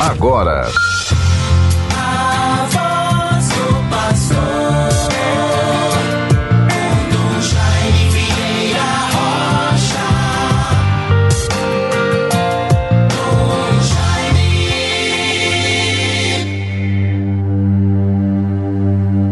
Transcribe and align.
agora. 0.00 0.66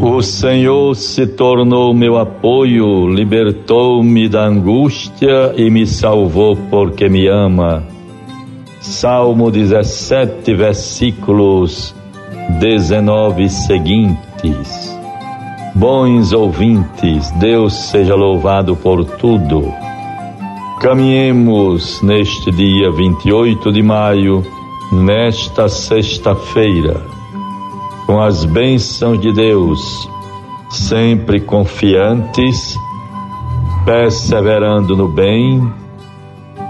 O 0.00 0.22
Senhor 0.22 0.94
se 0.96 1.26
tornou 1.28 1.94
meu 1.94 2.18
apoio, 2.18 3.06
libertou-me 3.08 4.28
da 4.28 4.44
angústia 4.46 5.54
e 5.56 5.70
me 5.70 5.86
salvou 5.86 6.56
porque 6.56 7.08
me 7.08 7.28
ama. 7.28 7.97
Salmo 8.80 9.50
17, 9.50 10.54
versículos 10.54 11.94
19 12.60 13.44
e 13.44 13.50
seguintes. 13.50 14.98
Bons 15.74 16.32
ouvintes, 16.32 17.30
Deus 17.32 17.74
seja 17.74 18.14
louvado 18.14 18.76
por 18.76 19.04
tudo. 19.04 19.72
Caminhemos 20.80 22.00
neste 22.02 22.52
dia 22.52 22.90
28 22.92 23.72
de 23.72 23.82
maio, 23.82 24.44
nesta 24.92 25.68
sexta-feira, 25.68 27.02
com 28.06 28.20
as 28.20 28.44
bênçãos 28.44 29.20
de 29.20 29.32
Deus, 29.32 30.08
sempre 30.70 31.40
confiantes, 31.40 32.76
perseverando 33.84 34.96
no 34.96 35.08
bem, 35.08 35.68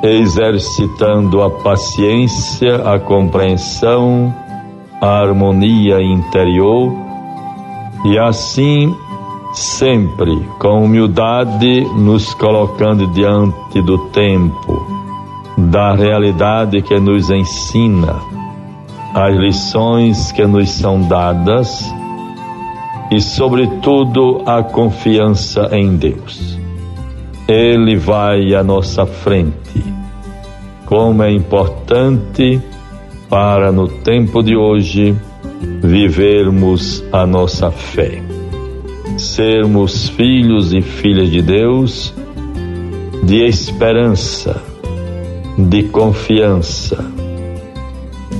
exercitando 0.02 1.42
a 1.42 1.50
paciência, 1.50 2.76
a 2.84 2.98
compreensão, 2.98 4.34
a 5.00 5.20
harmonia 5.20 6.00
interior 6.00 6.92
e 8.04 8.18
assim 8.18 8.94
sempre 9.52 10.38
com 10.58 10.84
humildade 10.84 11.80
nos 11.96 12.32
colocando 12.34 13.06
diante 13.08 13.82
do 13.82 13.98
tempo, 14.10 14.86
da 15.56 15.94
realidade 15.94 16.82
que 16.82 16.98
nos 17.00 17.30
ensina, 17.30 18.16
as 19.14 19.34
lições 19.34 20.30
que 20.32 20.46
nos 20.46 20.70
são 20.70 21.00
dadas 21.02 21.92
e, 23.10 23.20
sobretudo, 23.20 24.42
a 24.46 24.62
confiança 24.62 25.70
em 25.72 25.96
Deus. 25.96 26.58
Ele 27.48 27.96
vai 27.96 28.54
à 28.54 28.62
nossa 28.62 29.06
frente. 29.06 29.67
Como 30.88 31.22
é 31.22 31.30
importante 31.30 32.62
para 33.28 33.70
no 33.70 33.88
tempo 33.88 34.42
de 34.42 34.56
hoje 34.56 35.14
vivermos 35.82 37.04
a 37.12 37.26
nossa 37.26 37.70
fé, 37.70 38.22
sermos 39.18 40.08
filhos 40.08 40.72
e 40.72 40.80
filhas 40.80 41.30
de 41.30 41.42
Deus, 41.42 42.14
de 43.22 43.44
esperança, 43.44 44.62
de 45.58 45.82
confiança. 45.82 47.04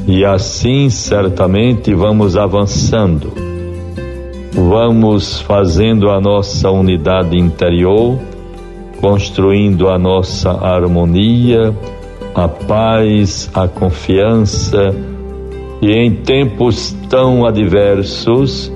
E 0.07 0.25
assim 0.25 0.89
certamente 0.89 1.93
vamos 1.93 2.35
avançando, 2.35 3.31
vamos 4.55 5.39
fazendo 5.43 6.09
a 6.09 6.19
nossa 6.19 6.71
unidade 6.71 7.37
interior 7.37 8.19
construindo 9.03 9.91
a 9.91 9.99
nossa 9.99 10.51
harmonia, 10.51 11.75
a 12.41 12.48
paz, 12.48 13.50
a 13.55 13.67
confiança, 13.67 14.94
e 15.81 15.92
em 15.92 16.14
tempos 16.17 16.94
tão 17.08 17.47
adversos, 17.47 18.72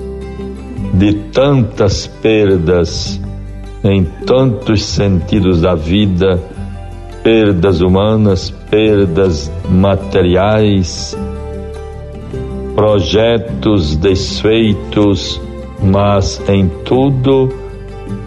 de 0.93 1.13
tantas 1.31 2.07
perdas 2.07 3.19
em 3.83 4.05
tantos 4.25 4.85
sentidos 4.85 5.61
da 5.61 5.75
vida, 5.75 6.41
perdas 7.21 7.81
humanas, 7.81 8.49
perdas 8.69 9.51
materiais, 9.69 11.17
projetos 12.75 13.95
desfeitos, 13.97 15.41
mas 15.81 16.41
em 16.47 16.69
tudo 16.85 17.49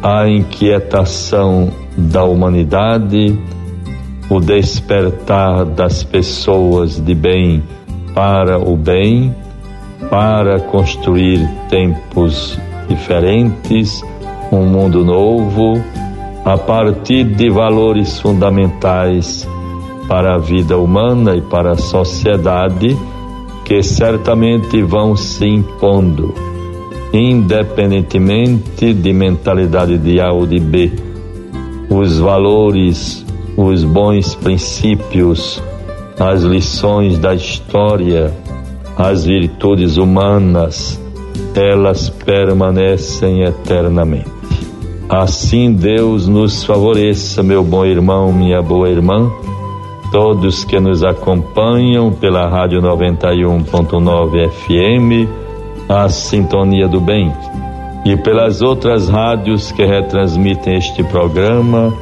a 0.03 0.29
inquietação 0.29 1.71
da 1.97 2.25
humanidade, 2.25 3.39
o 4.29 4.41
despertar 4.41 5.65
das 5.65 6.03
pessoas 6.03 7.01
de 7.01 7.15
bem 7.15 7.63
para 8.15 8.59
o 8.59 8.77
bem, 8.77 9.35
para 10.09 10.59
construir 10.61 11.47
tempos 11.69 12.59
diferentes, 12.89 14.03
um 14.51 14.65
mundo 14.65 15.05
novo, 15.05 15.83
a 16.45 16.57
partir 16.57 17.25
de 17.25 17.51
valores 17.51 18.21
fundamentais 18.21 19.47
para 20.09 20.37
a 20.37 20.39
vida 20.39 20.79
humana 20.79 21.35
e 21.35 21.43
para 21.43 21.73
a 21.73 21.77
sociedade 21.77 22.97
que 23.65 23.83
certamente 23.83 24.81
vão 24.81 25.17
se 25.17 25.45
impondo, 25.45 26.33
independentemente 27.13 28.95
de 28.95 29.13
mentalidade 29.13 29.99
de 29.99 30.21
A 30.21 30.33
ou 30.33 30.47
de 30.47 30.61
B. 30.61 30.93
Os 31.91 32.19
valores, 32.19 33.26
os 33.57 33.83
bons 33.85 34.35
princípios, 34.35 35.63
as 36.19 36.43
lições 36.43 37.19
da 37.19 37.35
história, 37.35 38.33
as 38.97 39.25
virtudes 39.25 39.97
humanas, 39.97 41.01
elas 41.55 42.09
permanecem 42.11 43.43
eternamente. 43.43 44.37
Assim 45.09 45.73
Deus 45.73 46.27
nos 46.27 46.65
favoreça, 46.65 47.43
meu 47.43 47.63
bom 47.63 47.85
irmão, 47.85 48.33
minha 48.33 48.61
boa 48.61 48.89
irmã, 48.89 49.31
todos 50.11 50.65
que 50.65 50.81
nos 50.81 51.05
acompanham 51.05 52.13
pela 52.13 52.49
Rádio 52.49 52.81
91.9 52.83 54.51
FM, 54.51 55.29
a 55.89 56.09
Sintonia 56.09 56.89
do 56.89 57.01
Bem 57.01 57.33
e 58.05 58.17
pelas 58.17 58.63
outras 58.63 59.09
rádios 59.09 59.71
que 59.73 59.85
retransmitem 59.85 60.77
este 60.77 61.03
programa, 61.05 61.93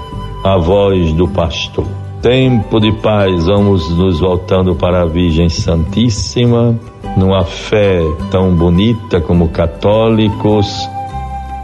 a 0.45 0.59
voz 0.59 1.15
do 1.15 1.27
pastor. 1.27 1.87
Tempo 2.21 2.79
de 2.79 2.93
paz, 2.93 3.47
vamos 3.47 3.89
nos 3.97 4.21
voltando 4.21 4.75
para 4.75 5.01
a 5.01 5.07
Virgem 5.07 5.49
Santíssima, 5.49 6.79
numa 7.17 7.45
fé 7.45 8.01
tão 8.31 8.55
bonita 8.55 9.23
como 9.23 9.49
católicos, 9.49 10.67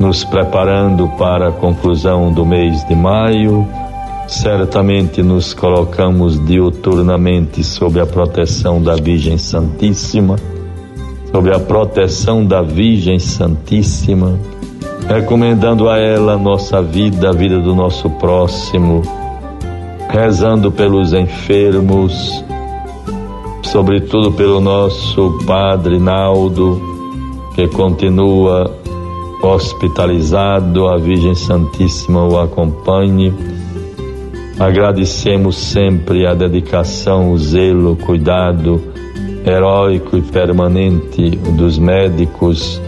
nos 0.01 0.25
preparando 0.25 1.07
para 1.19 1.49
a 1.49 1.53
conclusão 1.53 2.33
do 2.33 2.47
mês 2.47 2.83
de 2.89 2.97
maio. 2.97 3.69
Certamente 4.27 5.23
nos 5.23 5.53
colocamos 5.53 6.43
diuturnamente 6.47 7.63
sob 7.63 8.01
a 8.01 8.07
proteção 8.07 8.83
da 8.83 8.95
Virgem 8.97 9.37
Santíssima 9.37 10.37
sobre 11.31 11.55
a 11.55 11.61
proteção 11.61 12.45
da 12.45 12.63
Virgem 12.63 13.19
Santíssima, 13.19 14.39
recomendando 15.11 15.89
a 15.89 15.99
ela 15.99 16.39
nossa 16.39 16.81
vida, 16.81 17.31
a 17.31 17.33
vida 17.33 17.59
do 17.59 17.75
nosso 17.75 18.09
próximo, 18.09 19.03
rezando 20.09 20.71
pelos 20.71 21.13
enfermos, 21.13 22.45
sobretudo 23.61 24.31
pelo 24.31 24.61
nosso 24.61 25.37
Padre 25.45 25.99
Naldo, 25.99 26.81
que 27.57 27.67
continua 27.67 28.73
hospitalizado, 29.43 30.87
a 30.87 30.97
Virgem 30.97 31.35
Santíssima 31.35 32.25
o 32.25 32.39
acompanhe. 32.39 33.35
Agradecemos 34.61 35.57
sempre 35.57 36.25
a 36.25 36.35
dedicação, 36.35 37.33
o 37.33 37.39
zelo, 37.39 37.95
o 37.95 37.97
cuidado, 37.97 38.81
heróico 39.45 40.17
e 40.17 40.23
permanente 40.23 41.31
dos 41.57 41.81
médicos, 41.81 42.81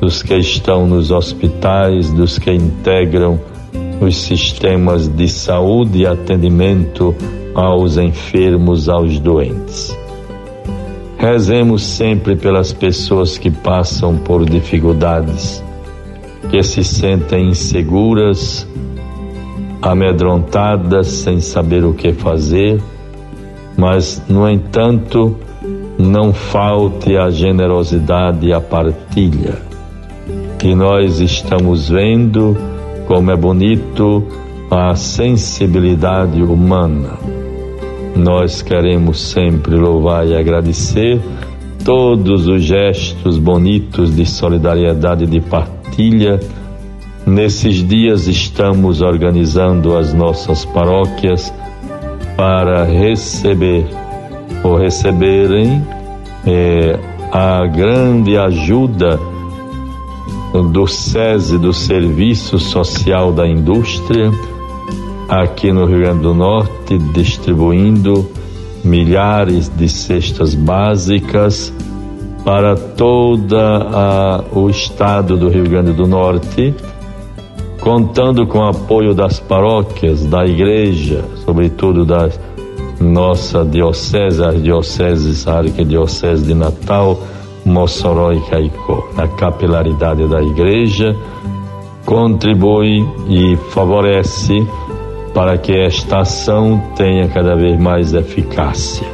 dos 0.00 0.22
que 0.22 0.34
estão 0.36 0.86
nos 0.86 1.10
hospitais, 1.10 2.10
dos 2.12 2.38
que 2.38 2.50
integram 2.50 3.38
os 4.00 4.16
sistemas 4.16 5.06
de 5.08 5.28
saúde 5.28 5.98
e 5.98 6.06
atendimento 6.06 7.14
aos 7.54 7.98
enfermos, 7.98 8.88
aos 8.88 9.18
doentes. 9.18 9.96
Rezemos 11.18 11.82
sempre 11.82 12.34
pelas 12.34 12.72
pessoas 12.72 13.36
que 13.36 13.50
passam 13.50 14.16
por 14.16 14.48
dificuldades, 14.48 15.62
que 16.50 16.62
se 16.62 16.82
sentem 16.82 17.50
inseguras, 17.50 18.66
amedrontadas, 19.82 21.08
sem 21.08 21.40
saber 21.40 21.84
o 21.84 21.92
que 21.92 22.14
fazer, 22.14 22.80
mas, 23.76 24.22
no 24.28 24.48
entanto, 24.48 25.36
não 25.98 26.32
falte 26.32 27.18
a 27.18 27.28
generosidade 27.28 28.46
e 28.46 28.52
a 28.54 28.60
partilha. 28.60 29.69
E 30.62 30.74
nós 30.74 31.20
estamos 31.20 31.88
vendo 31.88 32.54
como 33.06 33.30
é 33.30 33.36
bonito 33.36 34.22
a 34.70 34.94
sensibilidade 34.94 36.42
humana. 36.42 37.18
nós 38.14 38.60
queremos 38.60 39.18
sempre 39.20 39.74
louvar 39.76 40.26
e 40.26 40.36
agradecer 40.36 41.18
todos 41.82 42.46
os 42.46 42.62
gestos 42.62 43.38
bonitos 43.38 44.14
de 44.14 44.26
solidariedade 44.26 45.24
e 45.24 45.26
de 45.26 45.40
partilha. 45.40 46.38
Nesses 47.26 47.76
dias 47.76 48.26
estamos 48.26 49.00
organizando 49.00 49.96
as 49.96 50.12
nossas 50.12 50.66
paróquias 50.66 51.52
para 52.36 52.84
receber 52.84 53.86
ou 54.62 54.76
receberem 54.76 55.82
é, 56.46 56.98
a 57.32 57.66
grande 57.66 58.36
ajuda 58.36 59.29
do 60.52 60.86
SESI, 60.86 61.58
do 61.58 61.72
Serviço 61.72 62.58
Social 62.58 63.32
da 63.32 63.46
Indústria, 63.46 64.30
aqui 65.28 65.72
no 65.72 65.86
Rio 65.86 66.00
Grande 66.00 66.22
do 66.22 66.34
Norte, 66.34 66.98
distribuindo 67.14 68.28
milhares 68.82 69.68
de 69.68 69.88
cestas 69.88 70.54
básicas 70.54 71.72
para 72.44 72.74
todo 72.74 73.56
o 74.52 74.68
estado 74.68 75.36
do 75.36 75.48
Rio 75.48 75.68
Grande 75.68 75.92
do 75.92 76.06
Norte, 76.06 76.74
contando 77.80 78.46
com 78.46 78.58
o 78.58 78.68
apoio 78.68 79.14
das 79.14 79.38
paróquias, 79.38 80.26
da 80.26 80.44
igreja, 80.44 81.24
sobretudo 81.44 82.04
da 82.04 82.28
nossa 83.00 83.64
diocese, 83.64 84.42
as 84.42 84.62
dioceses, 84.62 85.46
a 85.46 85.58
arquidiocese 85.58 86.44
de 86.44 86.54
Natal, 86.54 87.20
Mossoró 87.70 88.32
e 88.32 88.40
Caicó. 88.40 89.08
A 89.16 89.26
capilaridade 89.28 90.26
da 90.28 90.42
igreja 90.42 91.16
contribui 92.04 93.06
e 93.28 93.56
favorece 93.70 94.66
para 95.32 95.56
que 95.56 95.72
esta 95.72 96.20
ação 96.20 96.82
tenha 96.96 97.28
cada 97.28 97.54
vez 97.54 97.78
mais 97.80 98.12
eficácia. 98.12 99.06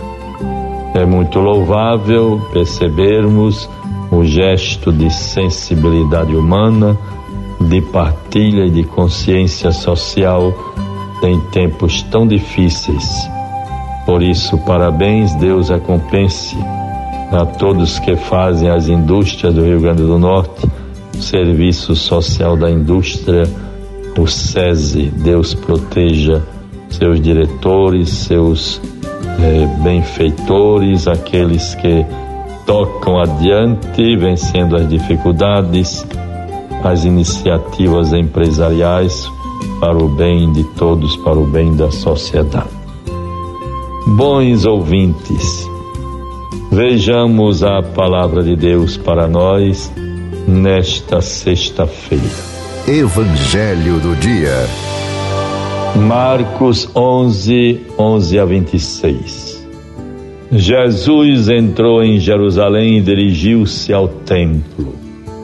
É 0.95 1.05
muito 1.05 1.39
louvável 1.39 2.41
percebermos 2.53 3.69
o 4.11 4.25
gesto 4.25 4.91
de 4.91 5.13
sensibilidade 5.13 6.35
humana, 6.35 6.97
de 7.61 7.83
partilha 7.83 8.65
e 8.65 8.71
de 8.71 8.85
consciência 8.85 9.71
social 9.73 10.55
em 11.23 11.39
tempos 11.51 12.03
tão 12.03 12.27
difíceis. 12.27 13.29
Por 14.07 14.23
isso, 14.23 14.57
parabéns, 14.59 15.35
Deus 15.35 15.69
recompense 15.69 16.57
a 17.33 17.45
todos 17.45 17.99
que 17.99 18.17
fazem 18.17 18.69
as 18.69 18.89
indústrias 18.89 19.55
do 19.55 19.65
Rio 19.65 19.81
Grande 19.81 20.03
do 20.03 20.19
Norte, 20.19 20.67
o 21.17 21.23
Serviço 21.23 21.95
Social 21.97 22.57
da 22.57 22.71
Indústria, 22.71 23.45
o 24.19 24.27
SESI, 24.27 25.13
Deus 25.17 25.55
proteja 25.55 26.43
seus 26.89 27.21
diretores, 27.21 28.09
seus 28.11 28.81
eh, 29.41 29.67
benfeitores, 29.83 31.07
aqueles 31.07 31.75
que 31.75 32.07
tocam 32.65 33.19
adiante, 33.19 34.17
vencendo 34.17 34.77
as 34.77 34.89
dificuldades, 34.89 36.07
as 36.83 37.05
iniciativas 37.05 38.13
empresariais 38.13 39.31
para 39.81 39.97
o 39.97 40.09
bem 40.09 40.53
de 40.53 40.65
todos, 40.75 41.17
para 41.19 41.39
o 41.39 41.47
bem 41.47 41.75
da 41.77 41.91
sociedade. 41.91 42.69
Bons 44.17 44.65
ouvintes, 44.65 45.69
Vejamos 46.77 47.65
a 47.65 47.83
palavra 47.83 48.43
de 48.43 48.55
Deus 48.55 48.99
para 48.99 49.27
nós 49.27 49.91
nesta 50.47 51.23
sexta-feira. 51.23 52.23
Evangelho 52.87 53.99
do 53.99 54.15
Dia. 54.17 54.53
Marcos 56.07 56.87
11, 56.95 57.81
11 57.99 58.39
a 58.39 58.45
26. 58.45 59.67
Jesus 60.53 61.49
entrou 61.49 62.05
em 62.05 62.21
Jerusalém 62.21 62.99
e 62.99 63.01
dirigiu-se 63.01 63.91
ao 63.95 64.07
templo. 64.07 64.95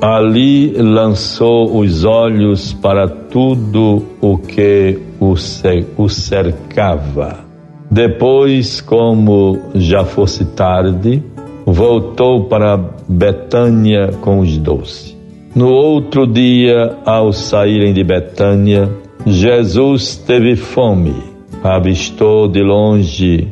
Ali 0.02 0.72
lançou 0.72 1.78
os 1.78 2.04
olhos 2.04 2.74
para 2.74 3.08
tudo 3.08 4.04
o 4.20 4.36
que 4.36 4.98
o 5.18 6.08
cercava 6.10 7.51
depois, 7.92 8.80
como 8.80 9.58
já 9.74 10.02
fosse 10.02 10.46
tarde, 10.46 11.22
voltou 11.66 12.44
para 12.44 12.78
Betânia 13.06 14.12
com 14.22 14.38
os 14.38 14.56
doze. 14.56 15.14
No 15.54 15.68
outro 15.68 16.26
dia, 16.26 16.96
ao 17.04 17.34
saírem 17.34 17.92
de 17.92 18.02
Betânia, 18.02 18.88
Jesus 19.26 20.16
teve 20.16 20.56
fome. 20.56 21.14
Avistou 21.62 22.48
de 22.48 22.62
longe 22.62 23.46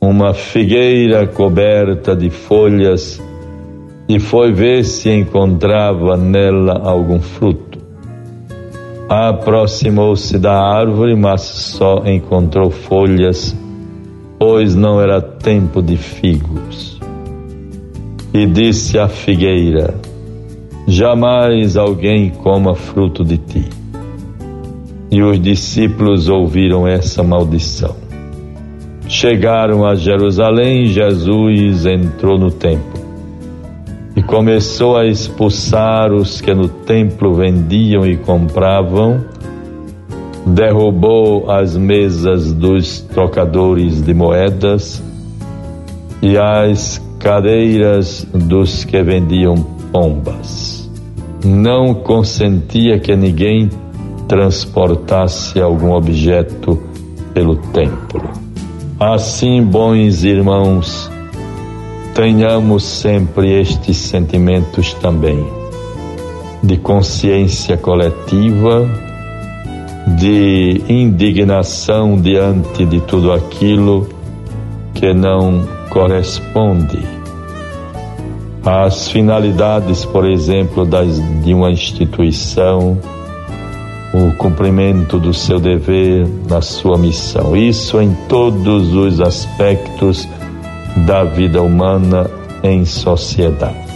uma 0.00 0.32
figueira 0.34 1.26
coberta 1.26 2.14
de 2.14 2.30
folhas 2.30 3.20
e 4.08 4.20
foi 4.20 4.52
ver 4.52 4.84
se 4.84 5.10
encontrava 5.10 6.16
nela 6.16 6.80
algum 6.84 7.20
fruto. 7.20 7.77
Aproximou-se 9.08 10.38
da 10.38 10.52
árvore, 10.52 11.16
mas 11.16 11.40
só 11.40 12.02
encontrou 12.04 12.70
folhas, 12.70 13.56
pois 14.38 14.74
não 14.74 15.00
era 15.00 15.22
tempo 15.22 15.80
de 15.80 15.96
figos. 15.96 17.00
E 18.34 18.44
disse 18.44 18.98
à 18.98 19.08
figueira: 19.08 19.94
Jamais 20.86 21.78
alguém 21.78 22.28
coma 22.28 22.74
fruto 22.74 23.24
de 23.24 23.38
ti. 23.38 23.64
E 25.10 25.22
os 25.22 25.40
discípulos 25.40 26.28
ouviram 26.28 26.86
essa 26.86 27.22
maldição. 27.22 27.96
Chegaram 29.08 29.86
a 29.86 29.94
Jerusalém 29.94 30.84
Jesus 30.84 31.86
entrou 31.86 32.38
no 32.38 32.50
templo 32.50 32.97
começou 34.28 34.98
a 34.98 35.06
expulsar 35.06 36.12
os 36.12 36.42
que 36.42 36.52
no 36.52 36.68
templo 36.68 37.32
vendiam 37.32 38.04
e 38.04 38.14
compravam, 38.18 39.24
derrubou 40.44 41.50
as 41.50 41.74
mesas 41.74 42.52
dos 42.52 43.00
trocadores 43.00 44.02
de 44.02 44.12
moedas 44.12 45.02
e 46.20 46.36
as 46.36 47.02
cadeiras 47.18 48.26
dos 48.34 48.84
que 48.84 49.02
vendiam 49.02 49.54
pombas. 49.90 50.90
Não 51.42 51.94
consentia 51.94 53.00
que 53.00 53.16
ninguém 53.16 53.70
transportasse 54.28 55.58
algum 55.58 55.92
objeto 55.92 56.78
pelo 57.32 57.56
templo. 57.56 58.28
Assim, 59.00 59.62
bons 59.62 60.22
irmãos, 60.22 61.10
tenhamos 62.18 62.82
sempre 62.82 63.60
estes 63.60 63.96
sentimentos 63.96 64.92
também 64.94 65.46
de 66.60 66.76
consciência 66.76 67.76
coletiva, 67.76 68.88
de 70.16 70.82
indignação 70.88 72.20
diante 72.20 72.84
de 72.84 73.00
tudo 73.02 73.32
aquilo 73.32 74.08
que 74.94 75.14
não 75.14 75.62
corresponde 75.90 76.98
às 78.66 79.08
finalidades, 79.12 80.04
por 80.04 80.28
exemplo, 80.28 80.84
das, 80.84 81.22
de 81.44 81.54
uma 81.54 81.70
instituição, 81.70 82.98
o 84.12 84.34
cumprimento 84.36 85.20
do 85.20 85.32
seu 85.32 85.60
dever, 85.60 86.26
na 86.48 86.60
sua 86.62 86.98
missão. 86.98 87.56
Isso 87.56 88.00
em 88.02 88.12
todos 88.28 88.92
os 88.92 89.20
aspectos 89.20 90.28
da 91.06 91.24
vida 91.24 91.62
humana 91.62 92.30
em 92.62 92.84
sociedade. 92.84 93.88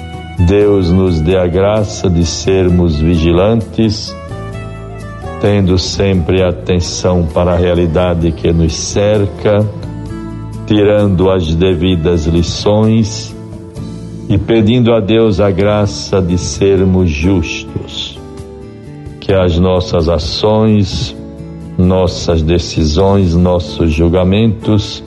Deus 0.47 0.91
nos 0.91 1.21
dê 1.21 1.37
a 1.37 1.47
graça 1.47 2.09
de 2.09 2.25
sermos 2.25 2.99
vigilantes, 2.99 4.15
tendo 5.41 5.79
sempre 5.79 6.43
atenção 6.43 7.27
para 7.33 7.53
a 7.53 7.57
realidade 7.57 8.33
que 8.33 8.53
nos 8.53 8.75
cerca, 8.75 9.67
tirando 10.67 11.31
as 11.31 11.55
devidas 11.55 12.27
lições 12.27 13.35
e 14.29 14.39
pedindo 14.39 14.93
a 14.93 15.01
Deus 15.01 15.41
a 15.41 15.51
graça 15.51 16.21
de 16.21 16.39
sermos 16.39 17.11
justos, 17.11 18.19
que 19.21 19.33
as 19.33 19.59
nossas 19.59 20.09
ações, 20.09 21.15
nossas 21.77 22.43
decisões, 22.43 23.35
nossos 23.35 23.93
julgamentos 23.93 25.03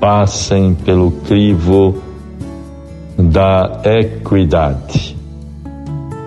passem 0.00 0.74
pelo 0.74 1.10
crivo 1.10 1.96
da 3.18 3.80
equidade, 3.84 5.16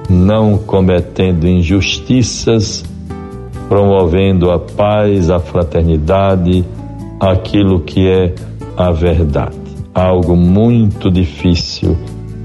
não 0.09 0.57
cometendo 0.57 1.47
injustiças, 1.47 2.83
promovendo 3.67 4.51
a 4.51 4.59
paz, 4.59 5.29
a 5.29 5.39
fraternidade, 5.39 6.63
aquilo 7.19 7.81
que 7.81 8.07
é 8.07 8.33
a 8.75 8.91
verdade. 8.91 9.57
Algo 9.93 10.35
muito 10.35 11.11
difícil 11.11 11.97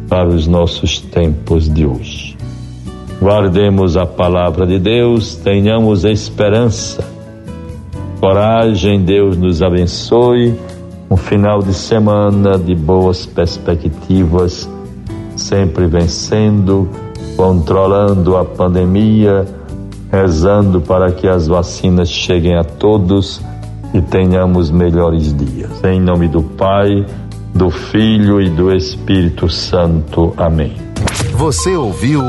para 0.08 0.28
os 0.28 0.46
nossos 0.46 1.00
tempos 1.00 1.68
de 1.68 1.86
hoje. 1.86 2.36
Guardemos 3.20 3.96
a 3.96 4.04
palavra 4.04 4.66
de 4.66 4.78
Deus, 4.78 5.36
tenhamos 5.36 6.04
esperança 6.04 7.12
coragem, 8.22 9.02
Deus 9.02 9.36
nos 9.36 9.64
abençoe. 9.64 10.54
Um 11.12 11.16
final 11.18 11.62
de 11.62 11.74
semana 11.74 12.58
de 12.58 12.74
boas 12.74 13.26
perspectivas, 13.26 14.66
sempre 15.36 15.86
vencendo, 15.86 16.88
controlando 17.36 18.34
a 18.34 18.46
pandemia, 18.46 19.46
rezando 20.10 20.80
para 20.80 21.12
que 21.12 21.28
as 21.28 21.46
vacinas 21.46 22.08
cheguem 22.08 22.56
a 22.56 22.64
todos 22.64 23.42
e 23.92 24.00
tenhamos 24.00 24.70
melhores 24.70 25.36
dias. 25.36 25.84
Em 25.84 26.00
nome 26.00 26.28
do 26.28 26.42
Pai, 26.42 27.04
do 27.54 27.70
Filho 27.70 28.40
e 28.40 28.48
do 28.48 28.74
Espírito 28.74 29.50
Santo. 29.50 30.32
Amém. 30.38 30.74
Você 31.34 31.76
ouviu 31.76 32.22